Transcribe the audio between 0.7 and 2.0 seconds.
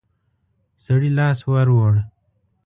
سړي لاس ور ووړ.